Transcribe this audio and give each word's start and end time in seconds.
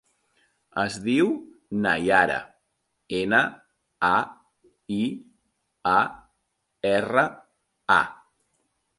Es 0.83 0.93
diu 1.07 1.27
Naiara: 1.81 2.37
ena, 3.17 3.41
a, 4.09 4.13
i, 4.95 5.03
a, 5.93 5.99
erra, 6.93 7.27
a. 7.97 7.99